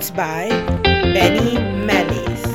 Beats 0.00 0.10
by 0.12 0.48
Benny 1.12 1.58
Melis. 1.84 2.50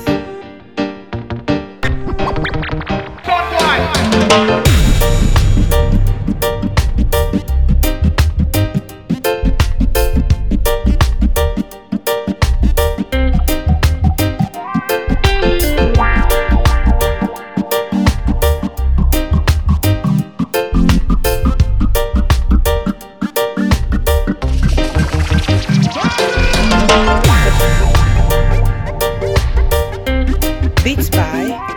Beats 30.95 31.09
by 31.09 31.75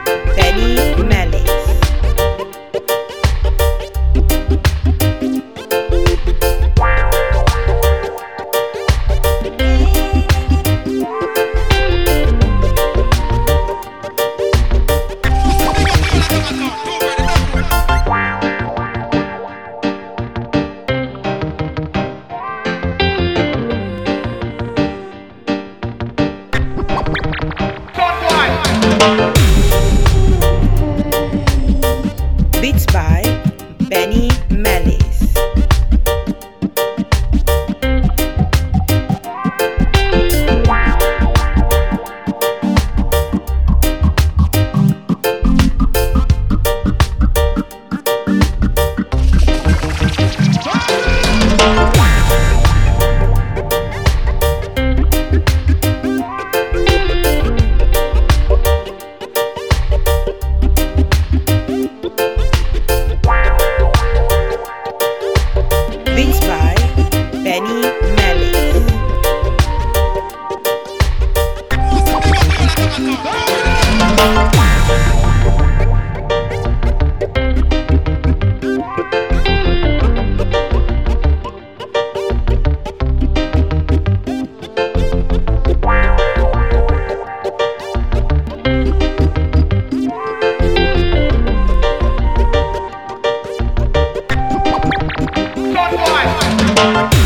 Beats 96.79 97.18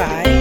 Beats 0.00 0.24
by 0.24 0.39